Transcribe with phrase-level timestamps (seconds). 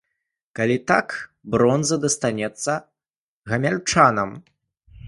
[0.59, 1.13] Калі так,
[1.55, 2.73] бронза дастанецца
[3.55, 4.29] гамяльчанам.